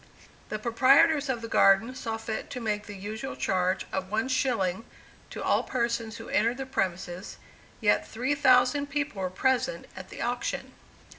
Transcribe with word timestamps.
The 0.49 0.57
proprietors 0.57 1.29
of 1.29 1.43
the 1.43 1.47
Garden 1.47 1.93
saw 1.93 2.17
fit 2.17 2.49
to 2.49 2.59
make 2.59 2.87
the 2.87 2.95
usual 2.95 3.35
charge 3.35 3.85
of 3.93 4.09
one 4.09 4.29
shilling 4.29 4.83
to 5.29 5.43
all 5.43 5.61
persons 5.61 6.17
who 6.17 6.27
entered 6.29 6.57
the 6.57 6.65
premises, 6.65 7.37
yet 7.81 8.07
three 8.07 8.33
thousand 8.33 8.87
people 8.87 9.21
were 9.21 9.29
present 9.29 9.85
at 9.95 10.09
the 10.09 10.19
auction. 10.19 10.73